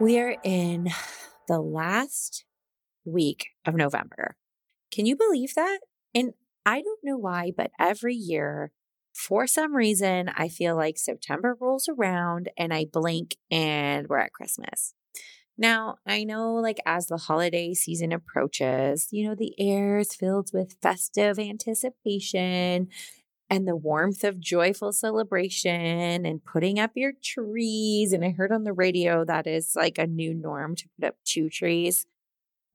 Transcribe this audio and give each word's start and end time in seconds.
We 0.00 0.18
are 0.18 0.36
in 0.42 0.88
the 1.46 1.60
last 1.60 2.46
week 3.04 3.48
of 3.66 3.74
November. 3.74 4.36
Can 4.90 5.04
you 5.04 5.14
believe 5.14 5.54
that? 5.56 5.80
And 6.14 6.32
I 6.64 6.80
don't 6.80 7.00
know 7.04 7.18
why, 7.18 7.52
but 7.54 7.70
every 7.78 8.14
year, 8.14 8.72
for 9.12 9.46
some 9.46 9.76
reason, 9.76 10.30
I 10.34 10.48
feel 10.48 10.74
like 10.74 10.96
September 10.96 11.54
rolls 11.60 11.86
around 11.86 12.48
and 12.56 12.72
I 12.72 12.86
blink 12.90 13.36
and 13.50 14.08
we're 14.08 14.20
at 14.20 14.32
Christmas. 14.32 14.94
Now, 15.58 15.96
I 16.06 16.24
know 16.24 16.54
like 16.54 16.80
as 16.86 17.08
the 17.08 17.18
holiday 17.18 17.74
season 17.74 18.10
approaches, 18.10 19.08
you 19.10 19.28
know, 19.28 19.34
the 19.34 19.52
air 19.58 19.98
is 19.98 20.14
filled 20.14 20.48
with 20.54 20.78
festive 20.80 21.38
anticipation 21.38 22.88
and 23.50 23.66
the 23.66 23.76
warmth 23.76 24.22
of 24.22 24.38
joyful 24.38 24.92
celebration 24.92 26.24
and 26.24 26.44
putting 26.44 26.78
up 26.78 26.92
your 26.94 27.12
trees. 27.22 28.12
And 28.12 28.24
I 28.24 28.30
heard 28.30 28.52
on 28.52 28.62
the 28.62 28.72
radio 28.72 29.24
that 29.24 29.46
is 29.48 29.72
like 29.74 29.98
a 29.98 30.06
new 30.06 30.32
norm 30.32 30.76
to 30.76 30.88
put 30.98 31.08
up 31.08 31.16
two 31.24 31.50
trees. 31.50 32.06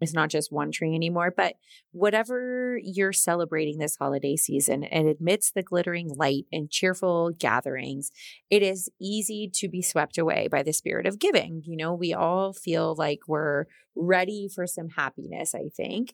It's 0.01 0.13
not 0.13 0.29
just 0.29 0.51
one 0.51 0.71
tree 0.71 0.93
anymore, 0.93 1.33
but 1.35 1.55
whatever 1.91 2.77
you're 2.83 3.13
celebrating 3.13 3.77
this 3.77 3.95
holiday 3.95 4.35
season 4.35 4.83
and 4.83 5.15
amidst 5.19 5.53
the 5.55 5.63
glittering 5.63 6.09
light 6.09 6.45
and 6.51 6.69
cheerful 6.69 7.31
gatherings, 7.39 8.11
it 8.49 8.61
is 8.61 8.89
easy 8.99 9.49
to 9.53 9.69
be 9.69 9.81
swept 9.81 10.17
away 10.17 10.49
by 10.51 10.63
the 10.63 10.73
spirit 10.73 11.07
of 11.07 11.17
giving. 11.17 11.61
You 11.65 11.77
know, 11.77 11.93
we 11.93 12.13
all 12.13 12.51
feel 12.51 12.93
like 12.97 13.19
we're 13.27 13.65
ready 13.95 14.49
for 14.53 14.67
some 14.67 14.89
happiness, 14.89 15.55
I 15.55 15.69
think. 15.75 16.13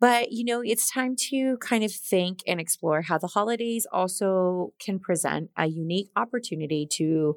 But, 0.00 0.32
you 0.32 0.44
know, 0.44 0.62
it's 0.64 0.90
time 0.90 1.16
to 1.30 1.56
kind 1.58 1.82
of 1.82 1.92
think 1.92 2.40
and 2.46 2.60
explore 2.60 3.02
how 3.02 3.18
the 3.18 3.26
holidays 3.26 3.86
also 3.92 4.72
can 4.78 4.98
present 4.98 5.50
a 5.56 5.66
unique 5.66 6.10
opportunity 6.14 6.86
to 6.92 7.36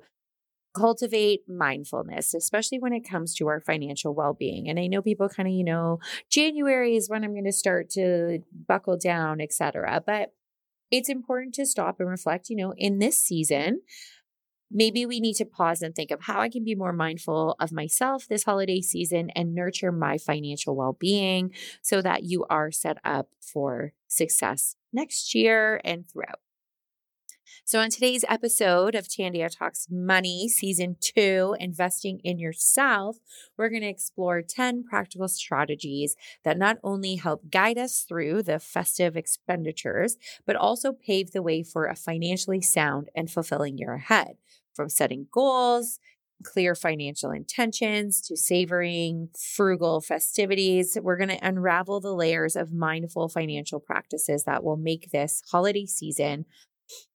cultivate 0.74 1.42
mindfulness, 1.50 2.34
especially 2.34 2.80
when 2.80 2.94
it 2.94 3.08
comes 3.08 3.36
to 3.36 3.48
our 3.48 3.60
financial 3.60 4.14
well 4.14 4.34
being. 4.34 4.70
And 4.70 4.80
I 4.80 4.88
know 4.88 5.02
people 5.02 5.28
kind 5.28 5.48
of, 5.48 5.54
you 5.54 5.64
know, 5.64 6.00
January 6.30 6.96
is 6.96 7.10
when 7.10 7.24
I'm 7.24 7.34
going 7.34 7.46
to 7.46 7.52
start 7.52 7.90
to 7.92 8.40
buckle 8.68 8.98
down, 8.98 9.42
etc. 9.42 10.02
But 10.06 10.34
it's 10.92 11.10
important 11.10 11.56
to 11.56 11.66
stop 11.66 12.00
and 12.00 12.10
reflect, 12.10 12.50
you 12.50 12.56
know, 12.56 12.74
in 12.78 13.00
this 13.00 13.18
season, 13.20 13.82
maybe 14.72 15.06
we 15.06 15.20
need 15.20 15.36
to 15.36 15.46
pause 15.46 15.82
and 15.82 15.96
think 15.96 16.12
of 16.12 16.22
how 16.22 16.40
I 16.40 16.50
can 16.50 16.64
be 16.64 16.76
more 16.76 16.94
mindful 16.94 17.56
of 17.60 17.72
myself 17.72 18.28
this 18.28 18.44
holiday 18.44 18.82
season 18.82 19.30
and 19.36 19.54
nurture 19.54 19.92
my 19.92 20.18
financial 20.18 20.76
well 20.76 20.94
being 20.94 21.54
so 21.82 22.02
that 22.02 22.24
you 22.24 22.46
are 22.50 22.72
set 22.72 22.98
up 23.04 23.30
for 23.40 23.94
success 24.08 24.76
next 24.94 25.36
year 25.36 25.82
and 25.84 26.10
throughout. 26.10 26.40
So, 27.64 27.80
on 27.80 27.90
today's 27.90 28.26
episode 28.28 28.96
of 28.96 29.08
Tandia 29.08 29.50
Talks 29.50 29.88
Money, 29.90 30.50
Season 30.50 30.96
2, 31.00 31.56
Investing 31.60 32.20
in 32.24 32.40
Yourself, 32.40 33.18
we're 33.56 33.70
going 33.70 33.84
to 33.84 33.88
explore 33.88 34.42
10 34.42 34.84
practical 34.84 35.28
strategies 35.28 36.16
that 36.44 36.58
not 36.58 36.78
only 36.84 37.16
help 37.16 37.50
guide 37.52 37.78
us 37.78 38.02
through 38.02 38.44
the 38.44 38.60
festive 38.60 39.16
expenditures, 39.16 40.18
but 40.46 40.56
also 40.56 40.92
pave 40.92 41.32
the 41.32 41.42
way 41.42 41.62
for 41.62 41.86
a 41.86 41.96
financially 41.96 42.62
sound 42.62 43.10
and 43.16 43.30
fulfilling 43.30 43.78
year 43.78 43.94
ahead 43.94 44.38
from 44.76 44.90
setting 44.90 45.28
goals, 45.32 46.00
clear 46.44 46.76
financial 46.76 47.32
intentions 47.32 48.22
to 48.22 48.36
savoring 48.36 49.30
frugal 49.56 50.02
festivities. 50.02 50.98
We're 51.02 51.18
going 51.18 51.30
to 51.30 51.48
unravel 51.48 52.00
the 52.00 52.14
layers 52.14 52.56
of 52.56 52.74
mindful 52.74 53.30
financial 53.30 53.80
practices 53.80 54.44
that 54.46 54.64
will 54.64 54.78
make 54.78 55.12
this 55.12 55.42
holiday 55.52 55.86
season 55.86 56.46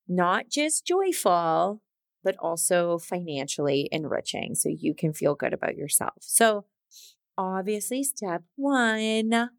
not 0.08 0.48
just 0.48 0.86
joyful, 0.86 1.82
but 2.22 2.36
also 2.38 2.98
financially 2.98 3.88
enriching 3.90 4.54
so 4.54 4.68
you 4.68 4.94
can 4.94 5.12
feel 5.12 5.34
good 5.34 5.52
about 5.52 5.76
yourself. 5.76 6.14
So, 6.20 6.66
obviously, 7.36 8.02
step 8.04 8.42
one 8.54 9.50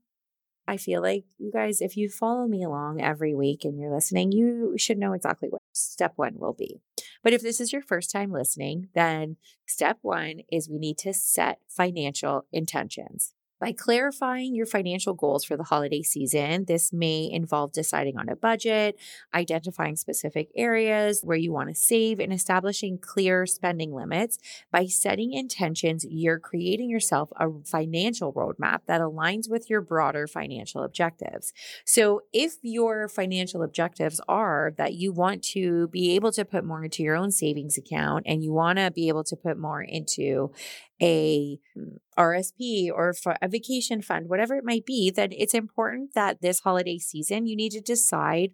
I 0.68 0.76
feel 0.76 1.02
like 1.02 1.24
you 1.38 1.50
guys, 1.52 1.80
if 1.80 1.96
you 1.96 2.10
follow 2.10 2.46
me 2.46 2.62
along 2.62 3.02
every 3.02 3.34
week 3.34 3.64
and 3.64 3.80
you're 3.80 3.94
listening, 3.94 4.34
you 4.34 4.74
should 4.78 4.98
know 4.98 5.14
exactly 5.14 5.48
what 5.48 5.62
step 5.72 6.14
one 6.18 6.36
will 6.38 6.54
be. 6.54 6.82
But 7.28 7.34
if 7.34 7.42
this 7.42 7.60
is 7.60 7.74
your 7.74 7.82
first 7.82 8.10
time 8.10 8.32
listening, 8.32 8.88
then 8.96 9.36
step 9.66 9.98
one 10.02 10.44
is 10.50 10.70
we 10.70 10.80
need 10.80 10.98
to 11.00 11.14
set 11.14 11.60
financial 11.68 12.46
intentions. 12.54 13.34
By 13.60 13.72
clarifying 13.72 14.54
your 14.54 14.68
financial 14.68 15.16
goals 15.16 15.44
for 15.44 15.58
the 15.58 15.64
holiday 15.64 16.04
season, 16.04 16.66
this 16.66 16.94
may 16.94 17.28
involve 17.32 17.72
deciding 17.72 18.16
on 18.18 18.30
a 18.30 18.36
budget, 18.36 19.00
identifying 19.34 19.96
specific 19.96 20.50
areas 20.56 21.22
where 21.24 21.38
you 21.38 21.52
want 21.52 21.70
to 21.70 21.76
save, 21.76 22.20
and 22.20 22.32
establishing 22.32 23.00
clear 23.00 23.48
spending 23.48 23.94
limits. 23.94 24.38
By 24.72 24.86
setting 24.86 25.34
intentions, 25.34 26.06
you're 26.08 26.40
creating 26.40 26.92
yourself 26.92 27.32
a 27.38 27.48
financial 27.66 28.32
roadmap 28.32 28.82
that 28.86 29.02
aligns 29.02 29.50
with 29.50 29.72
your 29.72 29.82
broader 29.82 30.28
financial 30.28 30.84
objectives. 30.84 31.52
So, 31.84 32.22
if 32.32 32.58
your 32.62 33.08
financial 33.08 33.64
objectives 33.64 34.22
are 34.28 34.74
that 34.78 34.94
you 34.94 35.12
want 35.12 35.44
to 35.46 35.88
be 35.88 36.14
able 36.16 36.32
to 36.34 36.46
put 36.46 36.64
more 36.64 36.84
into 36.84 37.02
your 37.02 37.16
own 37.16 37.32
savings 37.32 37.78
account 37.78 38.26
and 38.28 38.44
you 38.44 38.54
want 38.54 38.78
to 38.78 38.92
be 38.92 39.08
able 39.08 39.24
to 39.24 39.36
put 39.36 39.58
more 39.58 39.82
into 39.82 40.52
a 41.02 41.60
mm, 41.78 41.98
RSP 42.18 42.90
or 42.94 43.14
for 43.14 43.36
a 43.42 43.48
vacation 43.48 44.02
fund, 44.02 44.30
whatever 44.30 44.56
it 44.56 44.66
might 44.66 44.86
be, 44.86 45.12
then 45.12 45.30
it's 45.32 45.54
important 45.54 46.14
that 46.14 46.42
this 46.42 46.62
holiday 46.62 46.98
season 46.98 47.46
you 47.46 47.56
need 47.56 47.72
to 47.74 47.82
decide 47.82 48.52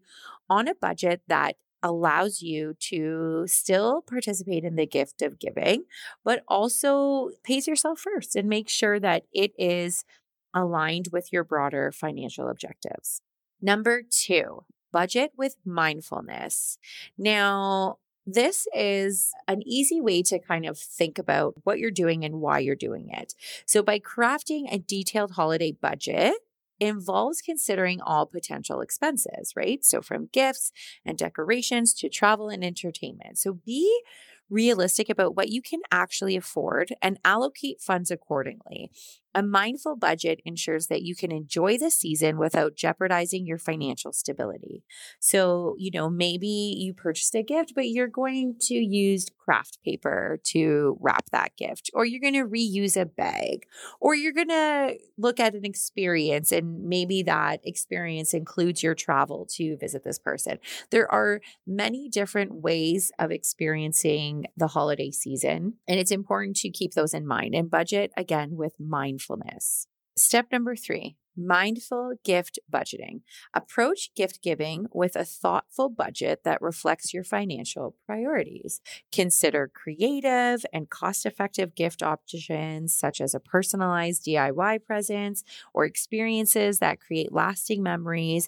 on 0.50 0.68
a 0.68 0.76
budget 0.76 1.22
that 1.28 1.56
allows 1.82 2.42
you 2.42 2.76
to 2.80 3.44
still 3.46 4.02
participate 4.02 4.64
in 4.64 4.76
the 4.76 4.86
gift 4.86 5.22
of 5.22 5.40
giving, 5.40 5.84
but 6.24 6.44
also 6.48 7.30
pays 7.44 7.68
yourself 7.68 8.00
first 8.00 8.36
and 8.36 8.48
make 8.48 8.70
sure 8.70 9.00
that 9.00 9.24
it 9.34 9.52
is 9.58 10.06
aligned 10.54 11.10
with 11.12 11.34
your 11.34 11.44
broader 11.44 11.92
financial 11.92 12.48
objectives. 12.48 13.22
Number 13.62 14.02
two, 14.02 14.64
budget 14.92 15.32
with 15.36 15.58
mindfulness. 15.66 16.78
Now, 17.18 17.98
this 18.26 18.68
is 18.74 19.32
an 19.48 19.62
easy 19.66 20.00
way 20.00 20.22
to 20.24 20.40
kind 20.40 20.66
of 20.66 20.78
think 20.78 21.18
about 21.20 21.56
what 21.64 21.80
you're 21.80 21.92
doing 21.92 22.24
and 22.24 22.36
why 22.42 22.60
you're 22.60 22.76
doing 22.76 23.10
it. 23.10 23.34
So, 23.66 23.84
by 23.84 24.00
crafting 24.00 24.72
a 24.72 24.80
detailed 24.80 25.32
holiday 25.32 25.72
budget, 25.72 26.36
involves 26.80 27.42
considering 27.42 28.02
all 28.02 28.26
potential 28.26 28.82
expenses, 28.82 29.54
right? 29.56 29.84
So, 29.84 30.02
from 30.02 30.30
gifts 30.32 30.72
and 31.06 31.18
decorations 31.18 31.94
to 31.96 32.10
travel 32.10 32.50
and 32.50 32.64
entertainment. 32.64 33.38
So, 33.38 33.54
be 33.54 34.04
realistic 34.50 35.10
about 35.10 35.36
what 35.36 35.50
you 35.50 35.62
can 35.62 35.82
actually 35.92 36.36
afford 36.36 36.94
and 37.02 37.20
allocate 37.26 37.82
funds 37.82 38.12
accordingly. 38.12 38.92
A 39.36 39.42
mindful 39.42 39.96
budget 39.96 40.42
ensures 40.46 40.88
that 40.88 41.02
you 41.02 41.16
can 41.16 41.32
enjoy 41.32 41.78
the 41.80 41.90
season 41.90 42.38
without 42.38 42.76
jeopardizing 42.76 43.48
your 43.48 43.58
financial 43.58 44.14
stability. 44.14 44.84
So, 45.20 45.76
you 45.80 45.90
know, 45.92 46.08
maybe 46.08 46.48
you 46.48 46.94
purchased 46.94 47.34
a 47.34 47.42
gift, 47.42 47.74
but 47.76 47.88
you're 47.88 48.08
going 48.08 48.58
to 48.62 48.76
use 48.76 49.26
craft 49.44 49.80
paper 49.84 50.40
to 50.44 50.98
wrap 51.02 51.32
that 51.32 51.58
gift, 51.58 51.90
or 51.96 52.06
you're 52.06 52.22
going 52.22 52.36
to 52.36 52.46
reuse 52.46 52.96
a 52.96 53.06
bag, 53.06 53.66
or 54.00 54.14
you're 54.14 54.34
going 54.34 54.50
to 54.50 54.98
look 55.18 55.40
at 55.40 55.56
an 55.56 55.66
experience 55.66 56.52
and 56.52 56.84
maybe 56.84 57.24
that 57.24 57.60
experience 57.64 58.36
includes 58.36 58.84
your 58.84 58.94
travel 58.94 59.48
to 59.54 59.78
visit 59.78 60.04
this 60.04 60.20
person. 60.20 60.60
There 60.92 61.12
are 61.12 61.42
many 61.66 62.08
different 62.08 62.62
ways 62.62 63.12
of 63.18 63.32
experiencing 63.32 64.46
the 64.56 64.68
holiday 64.68 65.10
season, 65.10 65.74
and 65.88 66.00
it's 66.00 66.12
important 66.12 66.58
to 66.58 66.70
keep 66.70 66.94
those 66.94 67.16
in 67.16 67.26
mind 67.26 67.56
and 67.56 67.70
budget 67.70 68.12
again 68.16 68.52
with 68.52 68.80
mindfulness 68.80 69.23
mindfulness. 69.30 69.88
Step 70.16 70.48
number 70.52 70.76
three 70.76 71.16
mindful 71.36 72.14
gift 72.24 72.60
budgeting. 72.72 73.22
Approach 73.56 74.14
gift 74.16 74.44
giving 74.44 74.86
with 74.94 75.16
a 75.16 75.26
thoughtful 75.26 75.90
budget 75.90 76.42
that 76.44 76.62
reflects 76.62 77.12
your 77.12 77.24
financial 77.24 77.96
priorities. 78.06 78.82
Consider 79.12 79.72
creative 79.74 80.64
and 80.72 80.92
cost 80.92 81.26
effective 81.26 81.74
gift 81.74 82.04
options, 82.04 82.96
such 82.96 83.20
as 83.20 83.34
a 83.34 83.40
personalized 83.40 84.26
DIY 84.26 84.84
presents 84.84 85.44
or 85.74 85.86
experiences 85.86 86.78
that 86.78 87.00
create 87.00 87.34
lasting 87.34 87.82
memories. 87.82 88.48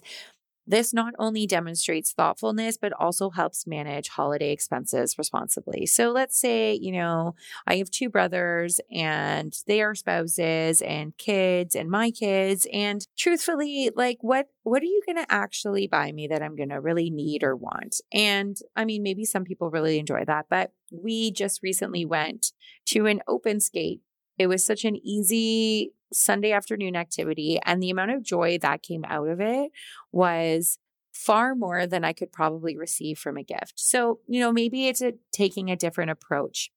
This 0.66 0.92
not 0.92 1.14
only 1.18 1.46
demonstrates 1.46 2.12
thoughtfulness, 2.12 2.76
but 2.76 2.92
also 2.92 3.30
helps 3.30 3.66
manage 3.66 4.08
holiday 4.08 4.52
expenses 4.52 5.16
responsibly. 5.16 5.86
So 5.86 6.10
let's 6.10 6.40
say, 6.40 6.74
you 6.74 6.92
know, 6.92 7.34
I 7.66 7.76
have 7.76 7.90
two 7.90 8.08
brothers 8.08 8.80
and 8.90 9.56
they 9.66 9.80
are 9.82 9.94
spouses 9.94 10.82
and 10.82 11.16
kids 11.18 11.74
and 11.76 11.90
my 11.90 12.10
kids. 12.10 12.66
And 12.72 13.06
truthfully, 13.16 13.90
like 13.94 14.18
what, 14.20 14.48
what 14.64 14.82
are 14.82 14.86
you 14.86 15.02
going 15.06 15.24
to 15.24 15.32
actually 15.32 15.86
buy 15.86 16.10
me 16.12 16.26
that 16.28 16.42
I'm 16.42 16.56
going 16.56 16.70
to 16.70 16.80
really 16.80 17.10
need 17.10 17.44
or 17.44 17.54
want? 17.54 18.00
And 18.12 18.56
I 18.74 18.84
mean, 18.84 19.02
maybe 19.02 19.24
some 19.24 19.44
people 19.44 19.70
really 19.70 19.98
enjoy 19.98 20.24
that, 20.26 20.46
but 20.50 20.72
we 20.90 21.30
just 21.30 21.62
recently 21.62 22.04
went 22.04 22.52
to 22.86 23.06
an 23.06 23.20
open 23.28 23.60
skate 23.60 24.00
it 24.38 24.48
was 24.48 24.64
such 24.64 24.84
an 24.84 24.96
easy 24.96 25.92
Sunday 26.12 26.52
afternoon 26.52 26.96
activity. 26.96 27.58
And 27.64 27.82
the 27.82 27.90
amount 27.90 28.12
of 28.12 28.22
joy 28.22 28.58
that 28.62 28.82
came 28.82 29.04
out 29.06 29.28
of 29.28 29.40
it 29.40 29.70
was 30.12 30.78
far 31.12 31.54
more 31.54 31.86
than 31.86 32.04
I 32.04 32.12
could 32.12 32.32
probably 32.32 32.76
receive 32.76 33.18
from 33.18 33.36
a 33.36 33.42
gift. 33.42 33.74
So, 33.76 34.20
you 34.26 34.40
know, 34.40 34.52
maybe 34.52 34.86
it's 34.86 35.00
a, 35.00 35.14
taking 35.32 35.70
a 35.70 35.76
different 35.76 36.10
approach 36.10 36.70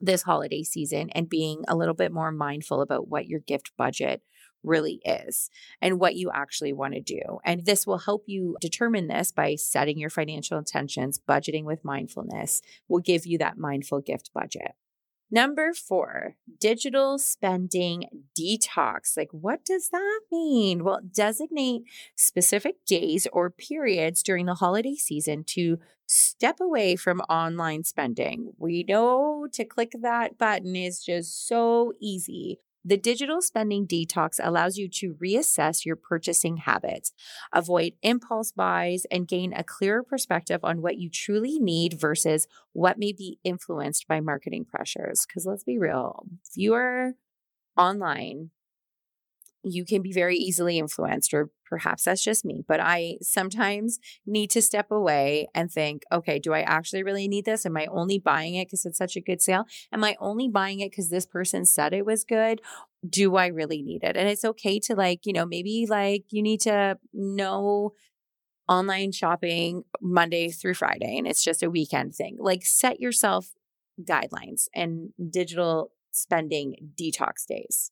this 0.00 0.22
holiday 0.22 0.62
season 0.62 1.10
and 1.10 1.28
being 1.28 1.64
a 1.68 1.76
little 1.76 1.94
bit 1.94 2.12
more 2.12 2.32
mindful 2.32 2.82
about 2.82 3.08
what 3.08 3.26
your 3.26 3.40
gift 3.40 3.72
budget 3.76 4.22
really 4.62 5.00
is 5.04 5.50
and 5.80 6.00
what 6.00 6.14
you 6.16 6.30
actually 6.32 6.72
want 6.72 6.94
to 6.94 7.00
do. 7.00 7.20
And 7.44 7.64
this 7.64 7.86
will 7.86 7.98
help 7.98 8.24
you 8.26 8.56
determine 8.60 9.08
this 9.08 9.30
by 9.30 9.56
setting 9.56 9.98
your 9.98 10.10
financial 10.10 10.58
intentions, 10.58 11.20
budgeting 11.28 11.64
with 11.64 11.84
mindfulness 11.84 12.62
will 12.88 13.00
give 13.00 13.26
you 13.26 13.38
that 13.38 13.58
mindful 13.58 14.00
gift 14.00 14.30
budget. 14.32 14.72
Number 15.34 15.72
four, 15.74 16.36
digital 16.60 17.18
spending 17.18 18.04
detox. 18.38 19.16
Like, 19.16 19.30
what 19.32 19.64
does 19.64 19.88
that 19.88 20.20
mean? 20.30 20.84
Well, 20.84 21.00
designate 21.12 21.82
specific 22.14 22.84
days 22.86 23.26
or 23.32 23.50
periods 23.50 24.22
during 24.22 24.46
the 24.46 24.54
holiday 24.54 24.94
season 24.94 25.42
to 25.48 25.80
step 26.06 26.60
away 26.60 26.94
from 26.94 27.18
online 27.22 27.82
spending. 27.82 28.52
We 28.58 28.84
know 28.88 29.48
to 29.54 29.64
click 29.64 29.90
that 30.02 30.38
button 30.38 30.76
is 30.76 31.04
just 31.04 31.48
so 31.48 31.94
easy. 32.00 32.60
The 32.86 32.96
digital 32.98 33.40
spending 33.40 33.86
detox 33.86 34.38
allows 34.42 34.76
you 34.76 34.88
to 34.90 35.14
reassess 35.14 35.86
your 35.86 35.96
purchasing 35.96 36.58
habits, 36.58 37.12
avoid 37.52 37.94
impulse 38.02 38.52
buys, 38.52 39.06
and 39.10 39.26
gain 39.26 39.54
a 39.54 39.64
clearer 39.64 40.02
perspective 40.02 40.60
on 40.62 40.82
what 40.82 40.98
you 40.98 41.08
truly 41.08 41.58
need 41.58 41.98
versus 41.98 42.46
what 42.72 42.98
may 42.98 43.12
be 43.12 43.38
influenced 43.42 44.06
by 44.06 44.20
marketing 44.20 44.66
pressures. 44.66 45.24
Because 45.26 45.46
let's 45.46 45.64
be 45.64 45.78
real, 45.78 46.26
if 46.46 46.56
you 46.56 46.74
are 46.74 47.14
online 47.76 48.50
you 49.64 49.84
can 49.84 50.02
be 50.02 50.12
very 50.12 50.36
easily 50.36 50.78
influenced, 50.78 51.32
or 51.32 51.50
perhaps 51.68 52.04
that's 52.04 52.22
just 52.22 52.44
me, 52.44 52.64
but 52.68 52.80
I 52.80 53.16
sometimes 53.22 53.98
need 54.26 54.50
to 54.50 54.62
step 54.62 54.90
away 54.90 55.48
and 55.54 55.70
think, 55.70 56.02
okay, 56.12 56.38
do 56.38 56.52
I 56.52 56.60
actually 56.60 57.02
really 57.02 57.26
need 57.26 57.46
this? 57.46 57.66
Am 57.66 57.76
I 57.76 57.86
only 57.86 58.18
buying 58.18 58.54
it 58.54 58.66
because 58.66 58.84
it's 58.84 58.98
such 58.98 59.16
a 59.16 59.20
good 59.20 59.42
sale? 59.42 59.64
Am 59.92 60.04
I 60.04 60.16
only 60.20 60.48
buying 60.48 60.80
it 60.80 60.90
because 60.90 61.08
this 61.08 61.26
person 61.26 61.64
said 61.64 61.92
it 61.92 62.06
was 62.06 62.24
good? 62.24 62.60
Do 63.08 63.36
I 63.36 63.46
really 63.48 63.82
need 63.82 64.04
it? 64.04 64.16
And 64.16 64.28
it's 64.28 64.44
okay 64.44 64.78
to 64.80 64.94
like, 64.94 65.20
you 65.24 65.32
know, 65.32 65.46
maybe 65.46 65.86
like 65.88 66.24
you 66.30 66.42
need 66.42 66.60
to 66.62 66.98
know 67.12 67.92
online 68.68 69.12
shopping 69.12 69.84
Monday 70.00 70.50
through 70.50 70.74
Friday 70.74 71.16
and 71.18 71.26
it's 71.26 71.44
just 71.44 71.62
a 71.62 71.70
weekend 71.70 72.14
thing. 72.14 72.36
Like 72.38 72.64
set 72.64 73.00
yourself 73.00 73.48
guidelines 74.02 74.68
and 74.74 75.10
digital 75.30 75.90
spending 76.12 76.76
detox 76.98 77.46
days. 77.46 77.90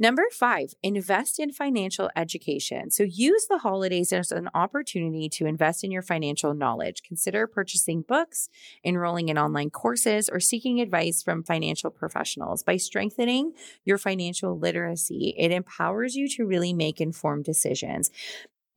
Number 0.00 0.24
five, 0.32 0.74
invest 0.82 1.40
in 1.40 1.50
financial 1.50 2.08
education. 2.14 2.90
So 2.92 3.02
use 3.02 3.46
the 3.48 3.58
holidays 3.58 4.12
as 4.12 4.30
an 4.30 4.48
opportunity 4.54 5.28
to 5.30 5.46
invest 5.46 5.82
in 5.82 5.90
your 5.90 6.02
financial 6.02 6.54
knowledge. 6.54 7.02
Consider 7.02 7.48
purchasing 7.48 8.02
books, 8.02 8.48
enrolling 8.84 9.28
in 9.28 9.36
online 9.36 9.70
courses, 9.70 10.28
or 10.28 10.38
seeking 10.38 10.80
advice 10.80 11.22
from 11.22 11.42
financial 11.42 11.90
professionals. 11.90 12.62
By 12.62 12.76
strengthening 12.76 13.54
your 13.84 13.98
financial 13.98 14.56
literacy, 14.56 15.34
it 15.36 15.50
empowers 15.50 16.14
you 16.14 16.28
to 16.28 16.46
really 16.46 16.72
make 16.72 17.00
informed 17.00 17.44
decisions 17.44 18.10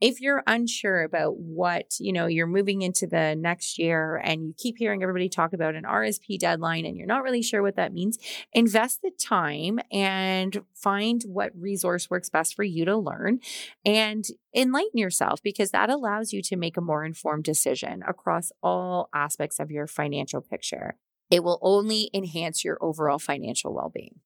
if 0.02 0.20
you're 0.20 0.44
unsure 0.48 1.04
about 1.04 1.38
what, 1.38 1.94
you 2.00 2.12
know, 2.12 2.26
you're 2.26 2.48
moving 2.48 2.82
into 2.82 3.06
the 3.06 3.36
next 3.36 3.78
year 3.78 4.16
and 4.16 4.48
you 4.48 4.54
keep 4.58 4.80
hearing 4.80 5.04
everybody 5.04 5.30
talk 5.30 5.54
about 5.54 5.76
an 5.76 5.84
RSP 5.84 6.40
deadline 6.40 6.86
and 6.86 6.98
you're 6.98 7.06
not 7.06 7.22
really 7.22 7.44
sure 7.44 7.62
what 7.62 7.76
that 7.76 7.94
means, 7.94 8.18
invest 8.52 9.04
the 9.04 9.12
time 9.12 9.80
and 9.92 10.64
find 10.74 11.22
what 11.24 11.52
resource 11.56 12.10
works 12.10 12.30
best 12.30 12.56
for 12.56 12.64
you 12.64 12.84
to 12.84 12.98
learn 12.98 13.40
and 13.86 14.26
enlighten 14.56 14.98
yourself 14.98 15.42
because 15.44 15.70
that 15.70 15.92
allows 15.92 16.34
you 16.34 16.42
to 16.42 16.58
make 16.58 16.78
a 16.78 16.82
more 16.82 17.06
informed 17.06 17.44
decision 17.44 18.04
across 18.08 18.52
all 18.64 19.08
aspects 19.14 19.60
of 19.60 19.70
your 19.70 19.86
financial 19.86 20.42
picture. 20.42 20.96
It 21.30 21.44
will 21.44 21.60
only 21.62 22.10
enhance 22.12 22.66
your 22.66 22.78
overall 22.82 23.20
financial 23.20 23.74
well 23.74 23.92
being. 23.94 24.20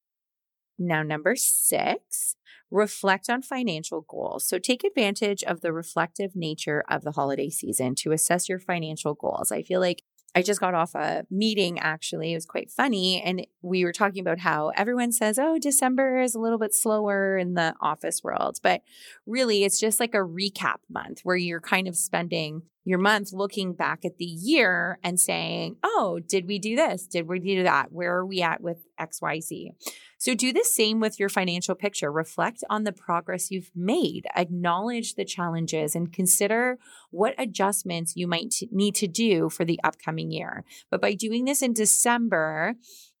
Now, 0.78 1.02
number 1.02 1.36
six, 1.36 2.36
reflect 2.70 3.30
on 3.30 3.42
financial 3.42 4.02
goals. 4.08 4.46
So 4.46 4.58
take 4.58 4.84
advantage 4.84 5.42
of 5.44 5.60
the 5.60 5.72
reflective 5.72 6.34
nature 6.34 6.84
of 6.88 7.02
the 7.02 7.12
holiday 7.12 7.50
season 7.50 7.94
to 7.96 8.12
assess 8.12 8.48
your 8.48 8.58
financial 8.58 9.14
goals. 9.14 9.52
I 9.52 9.62
feel 9.62 9.80
like 9.80 10.02
I 10.34 10.42
just 10.42 10.60
got 10.60 10.74
off 10.74 10.94
a 10.94 11.24
meeting 11.30 11.78
actually. 11.78 12.32
It 12.32 12.36
was 12.36 12.44
quite 12.44 12.70
funny. 12.70 13.22
And 13.22 13.46
we 13.62 13.84
were 13.84 13.92
talking 13.92 14.20
about 14.20 14.40
how 14.40 14.70
everyone 14.76 15.10
says, 15.10 15.38
oh, 15.38 15.58
December 15.58 16.20
is 16.20 16.34
a 16.34 16.38
little 16.38 16.58
bit 16.58 16.74
slower 16.74 17.38
in 17.38 17.54
the 17.54 17.74
office 17.80 18.22
world. 18.22 18.58
But 18.62 18.82
really, 19.24 19.64
it's 19.64 19.80
just 19.80 19.98
like 19.98 20.12
a 20.12 20.18
recap 20.18 20.80
month 20.90 21.20
where 21.22 21.36
you're 21.36 21.62
kind 21.62 21.88
of 21.88 21.96
spending 21.96 22.62
your 22.84 22.98
month 22.98 23.32
looking 23.32 23.72
back 23.72 24.04
at 24.04 24.18
the 24.18 24.26
year 24.26 24.98
and 25.02 25.18
saying, 25.18 25.76
oh, 25.82 26.20
did 26.28 26.46
we 26.46 26.58
do 26.58 26.76
this? 26.76 27.06
Did 27.06 27.26
we 27.26 27.38
do 27.38 27.62
that? 27.62 27.90
Where 27.90 28.16
are 28.16 28.26
we 28.26 28.42
at 28.42 28.60
with 28.60 28.86
XYZ? 29.00 29.70
So 30.18 30.34
do 30.34 30.52
the 30.52 30.64
same 30.64 30.98
with 30.98 31.20
your 31.20 31.28
financial 31.28 31.74
picture. 31.74 32.10
Reflect 32.10 32.64
on 32.70 32.84
the 32.84 32.92
progress 32.92 33.50
you've 33.50 33.70
made, 33.74 34.26
acknowledge 34.34 35.14
the 35.14 35.24
challenges, 35.24 35.94
and 35.94 36.12
consider 36.12 36.78
what 37.10 37.34
adjustments 37.38 38.14
you 38.16 38.26
might 38.26 38.54
need 38.70 38.94
to 38.96 39.06
do 39.06 39.50
for 39.50 39.64
the 39.64 39.80
upcoming 39.84 40.30
year. 40.30 40.64
But 40.90 41.02
by 41.02 41.14
doing 41.14 41.44
this 41.44 41.60
in 41.60 41.74
December, 41.74 42.76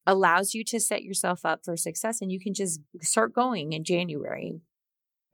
allows 0.06 0.54
you 0.54 0.64
to 0.64 0.80
set 0.80 1.02
yourself 1.02 1.44
up 1.44 1.64
for 1.64 1.76
success 1.76 2.20
and 2.20 2.30
you 2.30 2.40
can 2.40 2.54
just 2.54 2.80
start 3.02 3.34
going 3.34 3.72
in 3.72 3.84
January. 3.84 4.54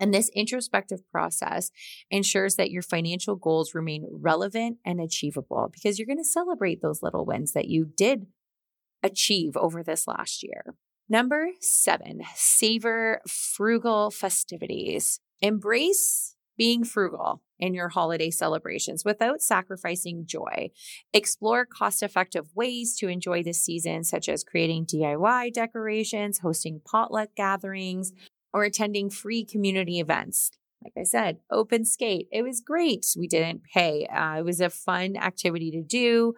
And 0.00 0.12
this 0.12 0.30
introspective 0.34 1.08
process 1.12 1.70
ensures 2.10 2.56
that 2.56 2.72
your 2.72 2.82
financial 2.82 3.36
goals 3.36 3.74
remain 3.74 4.04
relevant 4.10 4.78
and 4.84 5.00
achievable 5.00 5.70
because 5.72 5.98
you're 5.98 6.06
going 6.06 6.18
to 6.18 6.24
celebrate 6.24 6.82
those 6.82 7.02
little 7.02 7.24
wins 7.24 7.52
that 7.52 7.68
you 7.68 7.84
did 7.84 8.26
achieve 9.04 9.56
over 9.56 9.82
this 9.82 10.08
last 10.08 10.42
year. 10.42 10.74
Number 11.08 11.48
seven, 11.60 12.22
savor 12.34 13.20
frugal 13.26 14.10
festivities. 14.10 15.20
Embrace 15.40 16.36
being 16.56 16.84
frugal 16.84 17.42
in 17.58 17.74
your 17.74 17.88
holiday 17.88 18.30
celebrations 18.30 19.04
without 19.04 19.40
sacrificing 19.40 20.24
joy. 20.26 20.70
Explore 21.12 21.66
cost 21.66 22.02
effective 22.02 22.48
ways 22.54 22.96
to 22.96 23.08
enjoy 23.08 23.42
the 23.42 23.52
season, 23.52 24.04
such 24.04 24.28
as 24.28 24.44
creating 24.44 24.86
DIY 24.86 25.52
decorations, 25.52 26.40
hosting 26.40 26.80
potluck 26.84 27.30
gatherings, 27.36 28.12
or 28.52 28.64
attending 28.64 29.10
free 29.10 29.44
community 29.44 29.98
events. 29.98 30.50
Like 30.82 30.94
I 30.98 31.04
said, 31.04 31.38
open 31.50 31.84
skate. 31.84 32.28
It 32.32 32.42
was 32.42 32.60
great. 32.60 33.06
We 33.16 33.28
didn't 33.28 33.62
pay. 33.72 34.06
Uh, 34.06 34.38
it 34.38 34.44
was 34.44 34.60
a 34.60 34.68
fun 34.68 35.16
activity 35.16 35.70
to 35.70 35.82
do. 35.82 36.34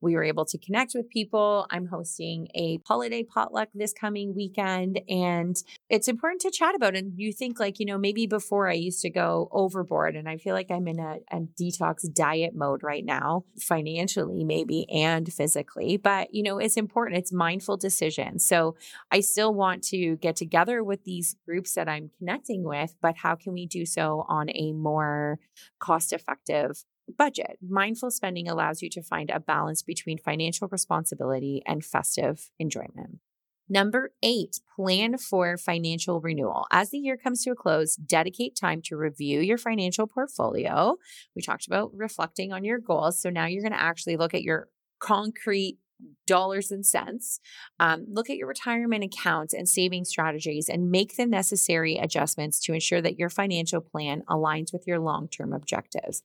We 0.00 0.14
were 0.14 0.24
able 0.24 0.44
to 0.46 0.58
connect 0.58 0.92
with 0.94 1.08
people. 1.10 1.66
I'm 1.70 1.86
hosting 1.86 2.48
a 2.54 2.78
holiday 2.86 3.22
potluck 3.22 3.68
this 3.74 3.92
coming 3.92 4.34
weekend, 4.34 5.00
and 5.08 5.56
it's 5.88 6.08
important 6.08 6.42
to 6.42 6.50
chat 6.50 6.74
about. 6.74 6.94
And 6.94 7.12
you 7.16 7.32
think, 7.32 7.58
like, 7.58 7.80
you 7.80 7.86
know, 7.86 7.98
maybe 7.98 8.26
before 8.26 8.68
I 8.68 8.74
used 8.74 9.00
to 9.02 9.10
go 9.10 9.48
overboard, 9.52 10.16
and 10.16 10.28
I 10.28 10.36
feel 10.36 10.54
like 10.54 10.70
I'm 10.70 10.86
in 10.88 11.00
a, 11.00 11.18
a 11.30 11.40
detox 11.60 12.12
diet 12.12 12.54
mode 12.54 12.82
right 12.82 13.04
now, 13.04 13.44
financially, 13.58 14.44
maybe, 14.44 14.86
and 14.90 15.32
physically. 15.32 15.96
But, 15.96 16.34
you 16.34 16.42
know, 16.42 16.58
it's 16.58 16.76
important, 16.76 17.18
it's 17.18 17.32
mindful 17.32 17.76
decision. 17.76 18.38
So 18.38 18.76
I 19.10 19.20
still 19.20 19.54
want 19.54 19.82
to 19.84 20.16
get 20.16 20.36
together 20.36 20.84
with 20.84 21.04
these 21.04 21.36
groups 21.46 21.74
that 21.74 21.88
I'm 21.88 22.10
connecting 22.18 22.64
with, 22.64 22.94
but 23.00 23.16
how 23.16 23.34
can 23.34 23.52
we 23.52 23.66
do 23.66 23.86
so 23.86 24.24
on 24.28 24.50
a 24.50 24.72
more 24.72 25.38
cost 25.78 26.12
effective 26.12 26.84
budget. 27.12 27.58
Mindful 27.66 28.10
spending 28.10 28.48
allows 28.48 28.82
you 28.82 28.90
to 28.90 29.02
find 29.02 29.30
a 29.30 29.40
balance 29.40 29.82
between 29.82 30.18
financial 30.18 30.68
responsibility 30.68 31.62
and 31.66 31.84
festive 31.84 32.50
enjoyment. 32.58 33.20
Number 33.68 34.12
eight, 34.22 34.60
plan 34.76 35.18
for 35.18 35.56
financial 35.56 36.20
renewal. 36.20 36.66
As 36.70 36.90
the 36.90 36.98
year 36.98 37.16
comes 37.16 37.42
to 37.42 37.50
a 37.50 37.56
close, 37.56 37.96
dedicate 37.96 38.54
time 38.54 38.80
to 38.82 38.96
review 38.96 39.40
your 39.40 39.58
financial 39.58 40.06
portfolio. 40.06 40.96
We 41.34 41.42
talked 41.42 41.66
about 41.66 41.90
reflecting 41.92 42.52
on 42.52 42.62
your 42.62 42.78
goals. 42.78 43.20
So 43.20 43.28
now 43.28 43.46
you're 43.46 43.62
going 43.62 43.72
to 43.72 43.82
actually 43.82 44.16
look 44.16 44.34
at 44.34 44.42
your 44.42 44.68
concrete 45.00 45.78
dollars 46.26 46.70
and 46.70 46.84
cents. 46.84 47.40
Um, 47.80 48.04
look 48.08 48.30
at 48.30 48.36
your 48.36 48.46
retirement 48.46 49.02
accounts 49.02 49.54
and 49.54 49.68
saving 49.68 50.04
strategies 50.04 50.68
and 50.68 50.90
make 50.90 51.16
the 51.16 51.26
necessary 51.26 51.96
adjustments 51.96 52.60
to 52.64 52.74
ensure 52.74 53.00
that 53.00 53.18
your 53.18 53.30
financial 53.30 53.80
plan 53.80 54.22
aligns 54.28 54.72
with 54.72 54.84
your 54.86 54.98
long 54.98 55.28
term 55.28 55.52
objectives. 55.52 56.22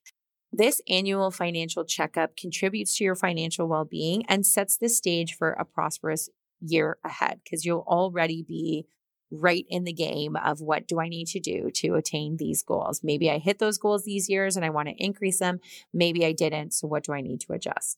This 0.52 0.82
annual 0.86 1.30
financial 1.30 1.84
checkup 1.84 2.36
contributes 2.36 2.96
to 2.98 3.04
your 3.04 3.14
financial 3.14 3.66
well 3.68 3.86
being 3.86 4.24
and 4.28 4.44
sets 4.44 4.76
the 4.76 4.90
stage 4.90 5.34
for 5.34 5.52
a 5.52 5.64
prosperous 5.64 6.28
year 6.60 6.98
ahead 7.04 7.40
because 7.42 7.64
you'll 7.64 7.86
already 7.88 8.42
be 8.42 8.86
right 9.30 9.64
in 9.70 9.84
the 9.84 9.94
game 9.94 10.36
of 10.36 10.60
what 10.60 10.86
do 10.86 11.00
I 11.00 11.08
need 11.08 11.26
to 11.28 11.40
do 11.40 11.70
to 11.76 11.94
attain 11.94 12.36
these 12.36 12.62
goals. 12.62 13.00
Maybe 13.02 13.30
I 13.30 13.38
hit 13.38 13.58
those 13.58 13.78
goals 13.78 14.04
these 14.04 14.28
years 14.28 14.56
and 14.56 14.64
I 14.64 14.68
want 14.68 14.88
to 14.88 14.94
increase 15.02 15.38
them. 15.38 15.60
Maybe 15.92 16.26
I 16.26 16.32
didn't. 16.32 16.74
So 16.74 16.86
what 16.86 17.04
do 17.04 17.14
I 17.14 17.22
need 17.22 17.40
to 17.42 17.54
adjust? 17.54 17.96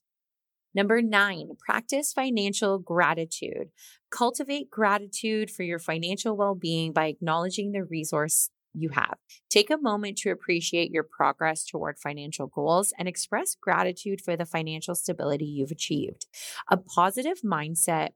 Number 0.75 1.03
nine, 1.03 1.51
practice 1.59 2.13
financial 2.13 2.79
gratitude. 2.79 3.71
Cultivate 4.11 4.71
gratitude 4.71 5.51
for 5.51 5.65
your 5.65 5.81
financial 5.81 6.37
well 6.37 6.55
being 6.55 6.93
by 6.93 7.07
acknowledging 7.07 7.73
the 7.73 7.85
resource 7.85 8.51
you 8.75 8.91
have. 8.91 9.17
Take 9.51 9.71
a 9.71 9.79
moment 9.79 10.19
to 10.19 10.31
appreciate 10.31 10.91
your 10.91 11.05
progress 11.05 11.65
toward 11.65 11.99
financial 11.99 12.47
goals 12.47 12.93
and 12.99 13.09
express 13.09 13.57
gratitude 13.61 14.21
for 14.21 14.37
the 14.37 14.47
financial 14.47 14.95
stability 14.95 15.47
you've 15.47 15.71
achieved. 15.71 16.27
A 16.71 16.77
positive 16.77 17.41
mindset 17.45 18.11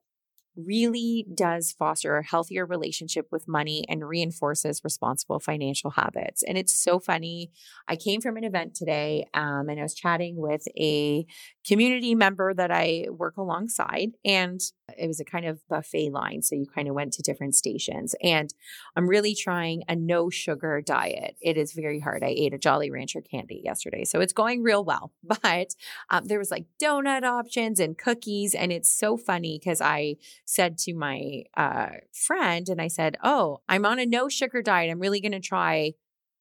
really 0.59 1.27
does 1.33 1.73
foster 1.73 2.17
a 2.17 2.25
healthier 2.25 2.67
relationship 2.67 3.29
with 3.31 3.47
money 3.47 3.85
and 3.89 4.07
reinforces 4.07 4.83
responsible 4.83 5.39
financial 5.39 5.91
habits. 5.91 6.43
And 6.43 6.59
it's 6.59 6.75
so 6.75 6.99
funny. 6.99 7.53
I 7.87 7.97
came 7.97 8.21
from 8.21 8.37
an 8.37 8.45
event 8.45 8.75
today 8.75 9.27
um, 9.35 9.69
and 9.69 9.79
I 9.79 9.83
was 9.83 9.95
chatting 9.95 10.37
with 10.37 10.67
a 10.77 11.27
community 11.69 12.15
member 12.15 12.55
that 12.55 12.71
I 12.71 13.07
work 13.11 13.37
alongside, 13.37 14.13
and 14.25 14.59
it 14.97 15.07
was 15.07 15.21
a 15.21 15.25
kind 15.25 15.45
of 15.45 15.61
buffet 15.69 16.11
line. 16.11 16.41
So 16.41 16.55
you 16.55 16.67
kind 16.67 16.89
of 16.89 16.95
went 16.95 17.13
to 17.15 17.23
different 17.23 17.55
stations. 17.55 18.15
And 18.23 18.53
I'm 18.97 19.07
really 19.07 19.35
trying 19.35 19.83
a 19.87 19.95
no 19.95 20.31
sugar 20.31 20.81
diet. 20.81 21.37
It 21.43 21.59
is 21.59 21.73
very 21.73 22.01
hard. 22.01 22.23
I 22.25 22.35
ate 22.37 22.55
a 22.55 22.59
Jolly 22.59 22.91
Rancher 22.91 23.21
candy 23.21 23.61
yesterday. 23.63 24.05
So 24.05 24.21
it's 24.21 24.33
going 24.33 24.63
real 24.63 24.85
well. 24.85 25.13
But 25.43 25.75
um, 26.11 26.25
there 26.27 26.39
was 26.39 26.51
like 26.51 26.67
donut 26.83 27.23
options 27.23 27.81
and 27.81 27.97
cookies. 27.97 28.55
And 28.55 28.73
it's 28.73 28.91
so 28.91 29.17
funny 29.17 29.59
because 29.59 29.81
I 29.81 30.17
said 30.45 30.79
to 30.79 30.95
my 30.95 31.45
uh, 31.57 31.89
friend, 32.13 32.69
and 32.69 32.81
I 32.81 32.89
said, 32.89 33.17
Oh, 33.23 33.61
I'm 33.69 33.85
on 33.87 33.99
a 33.99 34.07
no 34.07 34.29
sugar 34.29 34.63
diet. 34.63 34.91
I'm 34.91 35.01
really 35.01 35.21
going 35.21 35.33
to 35.33 35.41
try 35.41 35.93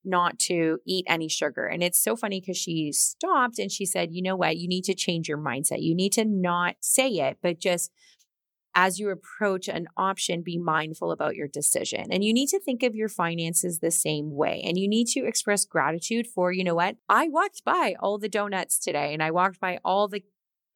not 0.08 0.40
to 0.40 0.80
eat 0.88 1.06
any 1.08 1.28
sugar. 1.28 1.66
And 1.66 1.84
it's 1.84 2.02
so 2.02 2.16
funny 2.16 2.40
because 2.40 2.58
she 2.58 2.92
stopped 2.92 3.60
and 3.60 3.72
she 3.72 3.86
said, 3.86 4.10
You 4.12 4.22
know 4.22 4.36
what? 4.36 4.58
You 4.58 4.68
need 4.68 4.86
to 4.86 4.96
change 4.96 5.28
your 5.28 5.38
mindset. 5.38 5.82
You 5.82 5.96
need 5.96 6.14
to 6.14 6.26
not 6.26 6.76
say 6.80 7.10
it, 7.10 7.38
but 7.42 7.60
just 7.60 7.92
as 8.80 9.00
you 9.00 9.10
approach 9.10 9.68
an 9.68 9.88
option, 9.98 10.44
be 10.44 10.60
mindful 10.60 11.12
about 11.12 11.36
your 11.36 11.48
decision. 11.48 12.06
And 12.12 12.24
you 12.24 12.32
need 12.32 12.50
to 12.50 12.60
think 12.60 12.84
of 12.84 12.94
your 12.94 13.10
finances 13.10 13.80
the 13.80 13.90
same 13.90 14.36
way. 14.36 14.62
And 14.64 14.78
you 14.78 14.88
need 14.88 15.08
to 15.08 15.26
express 15.26 15.66
gratitude 15.66 16.28
for, 16.28 16.52
you 16.52 16.64
know 16.64 16.76
what? 16.76 16.96
I 17.10 17.28
walked 17.28 17.66
by 17.66 17.96
all 18.00 18.20
the 18.20 18.30
donuts 18.30 18.78
today 18.78 19.16
and 19.16 19.24
I 19.24 19.32
walked 19.32 19.60
by 19.60 19.80
all 19.84 20.08
the 20.08 20.24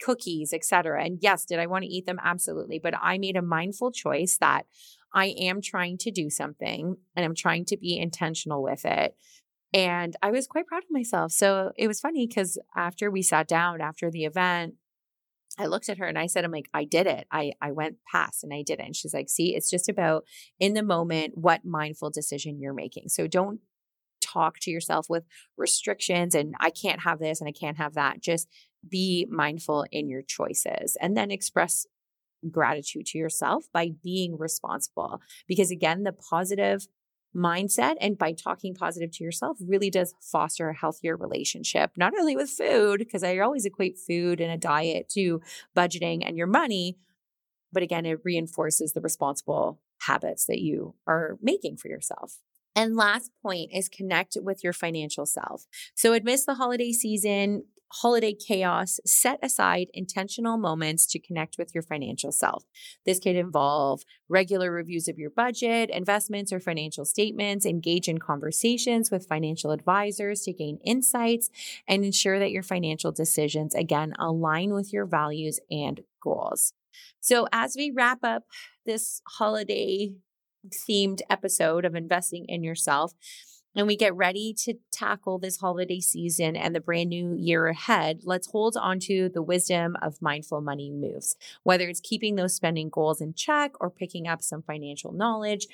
cookies, 0.02 0.52
etc. 0.52 1.06
And 1.06 1.20
yes, 1.22 1.46
did 1.46 1.60
I 1.60 1.68
want 1.68 1.84
to 1.84 1.90
eat 1.90 2.08
them? 2.08 2.20
Absolutely. 2.24 2.80
But 2.80 2.96
I 3.00 3.20
made 3.20 3.38
a 3.38 3.42
mindful 3.44 3.92
choice 3.92 4.36
that 4.40 4.66
I 5.13 5.27
am 5.38 5.62
trying 5.62 5.98
to 6.00 6.12
do 6.12 6.30
something 6.30 6.98
and 7.15 7.25
I'm 7.25 7.36
trying 7.36 7.65
to 7.65 7.77
be 7.77 7.98
intentional 7.98 8.63
with 8.63 8.86
it. 8.86 9.15
And 9.74 10.15
I 10.22 10.32
was 10.32 10.48
quite 10.48 10.68
proud 10.68 10.84
of 10.84 10.91
myself. 10.91 11.32
So 11.32 11.72
it 11.77 11.88
was 11.88 12.00
funny 12.00 12.27
because 12.27 12.58
after 12.75 13.10
we 13.10 13.22
sat 13.22 13.48
down 13.48 13.82
after 13.82 14.12
the 14.12 14.25
event, 14.25 14.75
I 15.58 15.65
looked 15.65 15.89
at 15.89 15.98
her 15.98 16.06
and 16.06 16.18
I 16.18 16.27
said, 16.27 16.46
I'm 16.46 16.51
like, 16.51 16.70
I 16.74 16.86
did 16.86 17.08
it. 17.08 17.27
I, 17.32 17.53
I 17.62 17.72
went 17.72 17.98
past 18.10 18.44
and 18.44 18.53
I 18.53 18.63
did 18.63 18.80
it. 18.80 18.86
And 18.86 18.96
she's 18.96 19.13
like, 19.13 19.30
see, 19.30 19.56
it's 19.56 19.70
just 19.70 19.89
about 19.89 20.24
in 20.60 20.74
the 20.74 20.84
moment 20.84 21.38
what 21.38 21.65
mindful 21.65 22.10
decision 22.10 22.60
you're 22.60 22.74
making. 22.74 23.10
So 23.10 23.27
don't 23.27 23.60
talk 24.22 24.60
to 24.62 24.72
yourself 24.72 25.08
with 25.10 25.25
restrictions 25.58 26.36
and 26.36 26.56
I 26.60 26.70
can't 26.70 27.01
have 27.01 27.20
this 27.20 27.41
and 27.41 27.48
I 27.48 27.51
can't 27.51 27.77
have 27.77 27.96
that. 27.96 28.22
Just 28.22 28.48
be 28.88 29.27
mindful 29.30 29.86
in 29.91 30.10
your 30.10 30.22
choices 30.22 30.98
and 31.01 31.18
then 31.18 31.32
express 31.32 31.86
gratitude 32.50 33.05
to 33.07 33.17
yourself 33.17 33.65
by 33.74 33.91
being 34.03 34.38
responsible. 34.38 35.21
Because 35.48 35.71
again, 35.71 36.03
the 36.03 36.13
positive 36.13 36.88
mindset 37.36 37.95
and 38.01 38.17
by 38.17 38.33
talking 38.33 38.74
positive 38.74 39.12
to 39.12 39.24
yourself 39.24 39.57
really 39.65 39.89
does 39.89 40.13
foster 40.21 40.69
a 40.69 40.75
healthier 40.75 41.15
relationship, 41.15 41.91
not 41.95 42.13
only 42.17 42.36
with 42.36 42.50
food, 42.50 43.00
because 43.00 43.24
I 43.24 43.38
always 43.38 43.65
equate 43.65 43.98
food 43.98 44.41
and 44.41 44.51
a 44.51 44.57
diet 44.57 45.07
to 45.10 45.41
budgeting 45.75 46.24
and 46.25 46.36
your 46.36 46.48
money, 46.48 46.98
but 47.71 47.83
again, 47.83 48.05
it 48.05 48.19
reinforces 48.24 48.93
the 48.93 49.01
responsible 49.01 49.79
habits 50.01 50.45
that 50.45 50.60
you 50.60 50.95
are 51.07 51.38
making 51.41 51.77
for 51.77 51.88
yourself. 51.88 52.39
And 52.75 52.95
last 52.95 53.31
point 53.41 53.71
is 53.74 53.89
connect 53.89 54.38
with 54.41 54.63
your 54.63 54.74
financial 54.74 55.25
self. 55.25 55.67
So 55.95 56.13
amidst 56.13 56.45
the 56.45 56.55
holiday 56.55 56.91
season, 56.91 57.65
holiday 57.91 58.33
chaos, 58.33 59.00
set 59.05 59.39
aside 59.43 59.88
intentional 59.93 60.57
moments 60.57 61.05
to 61.07 61.19
connect 61.19 61.57
with 61.57 61.74
your 61.74 61.83
financial 61.83 62.31
self. 62.31 62.63
This 63.05 63.19
could 63.19 63.36
involve 63.36 64.03
regular 64.29 64.71
reviews 64.71 65.07
of 65.07 65.17
your 65.17 65.29
budget, 65.29 65.89
investments, 65.89 66.53
or 66.53 66.60
financial 66.60 67.05
statements, 67.05 67.65
engage 67.65 68.07
in 68.07 68.17
conversations 68.17 69.12
with 69.12 69.27
financial 69.27 69.71
advisors 69.71 70.41
to 70.41 70.53
gain 70.53 70.79
insights, 70.86 71.50
and 71.88 72.05
ensure 72.05 72.39
that 72.39 72.51
your 72.51 72.63
financial 72.63 73.12
decisions, 73.12 73.75
again, 73.75 74.13
align 74.19 74.74
with 74.74 74.93
your 74.93 75.05
values 75.05 75.60
and 75.69 76.01
goals. 76.21 76.74
So, 77.19 77.48
as 77.51 77.75
we 77.75 77.91
wrap 77.91 78.19
up 78.24 78.43
this 78.86 79.21
holiday 79.27 80.13
themed 80.69 81.21
episode 81.29 81.86
of 81.86 81.95
investing 81.95 82.45
in 82.48 82.63
yourself, 82.63 83.13
and 83.75 83.88
we 83.88 83.96
get 83.96 84.16
ready 84.16 84.54
to 84.66 84.75
tackle 84.92 85.40
this 85.40 85.58
holiday 85.58 86.00
season 86.00 86.56
and 86.56 86.75
the 86.75 86.82
brand 86.82 87.10
new 87.10 87.36
year 87.38 87.68
ahead, 87.68 88.22
let's 88.24 88.51
hold 88.51 88.75
on 88.75 89.00
to 89.01 89.30
the 89.34 89.42
wisdom 89.42 89.96
of 90.01 90.22
mindful 90.22 90.62
money 90.62 90.92
moves. 90.92 91.36
Whether 91.63 91.88
it's 91.88 92.01
keeping 92.01 92.36
those 92.36 92.54
spending 92.54 92.90
goals 92.90 93.22
in 93.22 93.34
check 93.34 93.72
or 93.80 93.90
picking 93.90 94.28
up 94.28 94.42
some 94.42 94.62
financial 94.62 95.13
knowledge, 95.13 95.68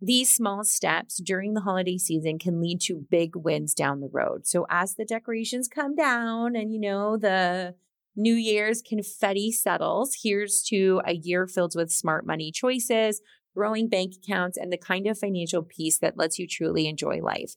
these 0.00 0.34
small 0.34 0.64
steps 0.64 1.16
during 1.18 1.54
the 1.54 1.62
holiday 1.62 1.98
season 1.98 2.38
can 2.38 2.60
lead 2.60 2.80
to 2.82 3.06
big 3.10 3.34
wins 3.34 3.74
down 3.74 4.00
the 4.00 4.10
road. 4.12 4.46
So 4.46 4.66
as 4.68 4.94
the 4.94 5.04
decorations 5.04 5.68
come 5.68 5.94
down 5.94 6.54
and 6.54 6.72
you 6.72 6.78
know 6.78 7.16
the 7.16 7.74
New 8.14 8.34
Year's 8.34 8.82
confetti 8.82 9.52
settles, 9.52 10.18
here's 10.22 10.62
to 10.64 11.02
a 11.06 11.14
year 11.14 11.46
filled 11.46 11.74
with 11.76 11.92
smart 11.92 12.26
money 12.26 12.50
choices, 12.50 13.20
growing 13.56 13.88
bank 13.88 14.12
accounts, 14.22 14.58
and 14.58 14.70
the 14.70 14.76
kind 14.76 15.06
of 15.06 15.18
financial 15.18 15.62
peace 15.62 15.98
that 15.98 16.18
lets 16.18 16.38
you 16.38 16.46
truly 16.46 16.86
enjoy 16.86 17.20
life. 17.22 17.54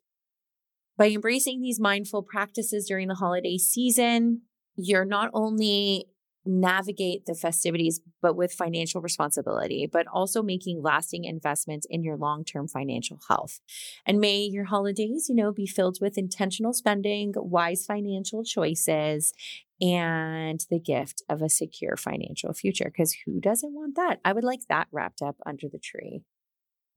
By 0.98 1.10
embracing 1.10 1.62
these 1.62 1.80
mindful 1.80 2.24
practices 2.24 2.86
during 2.88 3.10
the 3.10 3.16
holiday 3.16 3.58
season, 3.58 4.44
you're 4.76 5.06
not 5.06 5.30
only 5.34 6.06
navigate 6.50 7.26
the 7.26 7.36
festivities, 7.36 8.02
but 8.22 8.36
with 8.36 8.52
financial 8.52 9.02
responsibility, 9.02 9.88
but 9.92 10.08
also 10.08 10.42
making 10.42 10.82
lasting 10.82 11.24
investments 11.24 11.86
in 11.90 12.04
your 12.04 12.18
long 12.18 12.44
term 12.44 12.68
financial 12.68 13.20
health. 13.28 13.60
And 14.06 14.20
may 14.20 14.40
your 14.40 14.66
holidays, 14.66 15.28
you 15.30 15.36
know, 15.36 15.52
be 15.52 15.68
filled 15.68 16.00
with 16.02 16.18
intentional 16.18 16.74
spending, 16.74 17.34
wise 17.36 17.86
financial 17.86 18.44
choices, 18.44 19.32
and 19.80 20.66
the 20.70 20.80
gift 20.80 21.22
of 21.30 21.42
a 21.42 21.50
secure 21.50 21.96
financial 21.96 22.52
future. 22.54 22.86
Because 22.86 23.16
who 23.26 23.40
doesn't 23.40 23.74
want 23.74 23.96
that? 23.96 24.20
I 24.26 24.34
would 24.34 24.44
like 24.44 24.62
that 24.70 24.88
wrapped 24.92 25.22
up 25.22 25.38
under 25.46 25.68
the 25.72 25.80
tree. 25.80 26.24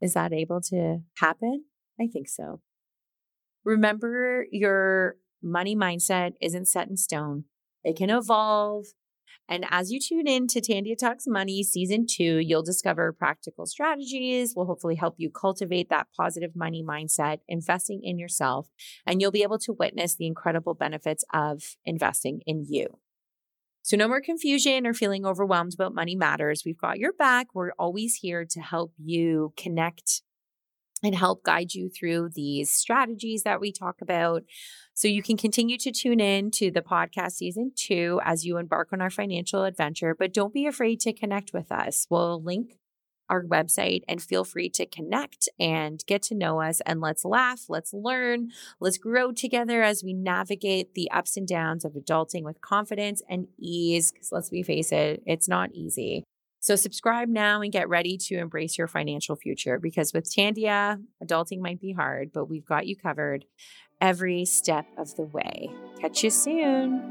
Is 0.01 0.15
that 0.15 0.33
able 0.33 0.61
to 0.63 1.03
happen? 1.19 1.65
I 2.01 2.07
think 2.07 2.29
so. 2.29 2.61
Remember, 3.65 4.47
your 4.51 5.17
money 5.43 5.77
mindset 5.77 6.33
isn't 6.41 6.67
set 6.67 6.89
in 6.89 6.97
stone. 6.97 7.45
It 7.85 7.97
can 7.97 8.11
evolve, 8.11 8.87
and 9.49 9.67
as 9.71 9.91
you 9.91 10.01
tune 10.01 10.27
in 10.27 10.47
to 10.49 10.61
Tandia 10.61 10.97
Talks 10.97 11.25
Money 11.27 11.63
Season 11.63 12.07
2, 12.09 12.39
you'll 12.39 12.63
discover 12.63 13.13
practical 13.13 13.67
strategies, 13.67 14.55
will 14.57 14.67
hopefully 14.67 14.95
help 14.95 15.15
you 15.19 15.31
cultivate 15.31 15.91
that 15.91 16.07
positive 16.17 16.53
money 16.55 16.83
mindset, 16.83 17.39
investing 17.49 18.01
in 18.03 18.19
yourself, 18.19 18.69
and 19.07 19.21
you'll 19.21 19.31
be 19.31 19.43
able 19.43 19.59
to 19.59 19.73
witness 19.73 20.15
the 20.15 20.27
incredible 20.27 20.75
benefits 20.75 21.25
of 21.35 21.63
investing 21.85 22.41
in 22.47 22.65
you. 22.69 22.99
So, 23.83 23.97
no 23.97 24.07
more 24.07 24.21
confusion 24.21 24.87
or 24.87 24.95
feeling 24.95 25.27
overwhelmed 25.27 25.75
about 25.75 25.95
money 25.95 26.15
matters. 26.15 26.63
We've 26.65 26.79
got 26.79 26.99
your 26.99 27.13
back. 27.13 27.49
We're 27.53 27.73
always 27.79 28.15
here 28.15 28.47
to 28.49 28.61
help 28.61 28.93
you 28.97 29.53
connect 29.57 30.23
and 31.03 31.15
help 31.15 31.43
guide 31.43 31.75
you 31.75 31.89
through 31.89 32.31
these 32.31 32.71
strategies 32.71 33.43
that 33.43 33.61
we 33.61 33.73
talk 33.73 34.01
about. 34.01 34.43
So 34.95 35.09
you 35.09 35.23
can 35.23 35.37
continue 35.37 35.79
to 35.79 35.91
tune 35.91 36.21
in 36.21 36.51
to 36.53 36.71
the 36.71 36.83
podcast 36.83 37.33
season 37.33 37.73
two 37.75 38.21
as 38.25 38.45
you 38.45 38.59
embark 38.59 38.93
on 38.93 39.01
our 39.01 39.11
financial 39.11 39.65
adventure, 39.65 40.15
but 40.15 40.33
don't 40.33 40.55
be 40.55 40.67
afraid 40.67 41.01
to 41.01 41.13
connect 41.13 41.53
with 41.53 41.73
us. 41.73 42.07
We'll 42.11 42.43
link 42.43 42.77
our 43.29 43.43
website 43.45 44.03
and 44.07 44.23
feel 44.23 44.45
free 44.45 44.69
to 44.69 44.85
connect 44.85 45.49
and 45.59 46.05
get 46.07 46.23
to 46.25 46.35
know 46.35 46.61
us. 46.61 46.83
And 46.85 47.01
let's 47.01 47.25
laugh, 47.25 47.65
let's 47.69 47.95
learn, 47.95 48.51
let's 48.79 48.99
grow 48.99 49.33
together 49.33 49.83
as 49.83 50.05
we 50.05 50.13
navigate 50.13 50.95
the 50.95 51.11
ups 51.11 51.37
and 51.39 51.49
downs 51.49 51.85
of 51.85 51.93
adulting 51.93 52.43
with 52.43 52.61
confidence 52.61 53.23
and 53.29 53.49
ease. 53.59 54.13
Because 54.13 54.33
let's 54.33 54.51
be 54.51 54.63
face 54.63 54.93
it, 54.93 55.23
it's 55.25 55.49
not 55.49 55.73
easy. 55.73 56.25
So 56.63 56.77
subscribe 56.77 57.29
now 57.29 57.61
and 57.61 57.73
get 57.73 57.89
ready 57.89 58.17
to 58.29 58.37
embrace 58.37 58.79
your 58.79 58.87
financial 58.87 59.35
future 59.35 59.81
because 59.81 60.13
with 60.13 60.33
Tandia, 60.33 61.03
adulting 61.21 61.59
might 61.59 61.81
be 61.81 61.91
hard, 61.91 62.31
but 62.33 62.45
we've 62.45 62.65
got 62.65 62.87
you 62.87 62.95
covered 62.95 63.45
every 64.01 64.45
step 64.45 64.87
of 64.97 65.13
the 65.17 65.25
way. 65.25 65.73
Catch 66.01 66.23
you 66.23 66.31
soon. 66.31 67.03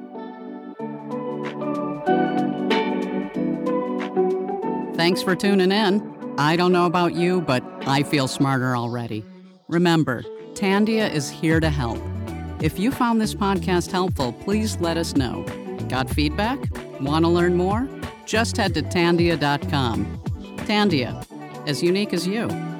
Thanks 4.95 5.21
for 5.21 5.35
tuning 5.35 5.73
in. 5.73 6.35
I 6.37 6.55
don't 6.55 6.71
know 6.71 6.85
about 6.85 7.13
you, 7.13 7.41
but 7.41 7.61
I 7.85 8.03
feel 8.03 8.29
smarter 8.29 8.77
already. 8.77 9.25
Remember, 9.67 10.23
Tandia 10.53 11.11
is 11.11 11.29
here 11.29 11.59
to 11.59 11.69
help. 11.69 12.01
If 12.61 12.79
you 12.79 12.89
found 12.89 13.19
this 13.19 13.35
podcast 13.35 13.91
helpful, 13.91 14.31
please 14.31 14.77
let 14.77 14.95
us 14.95 15.17
know. 15.17 15.43
Got 15.89 16.09
feedback? 16.09 16.57
Want 17.01 17.25
to 17.25 17.29
learn 17.29 17.57
more? 17.57 17.89
Just 18.25 18.57
head 18.57 18.73
to 18.73 18.81
Tandia.com. 18.81 20.05
Tandia, 20.65 21.25
as 21.67 21.81
unique 21.83 22.13
as 22.13 22.27
you. 22.27 22.70